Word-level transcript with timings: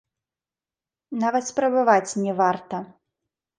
Нават 1.25 1.47
спрабаваць 1.51 2.17
не 2.25 2.37
варта. 2.43 2.83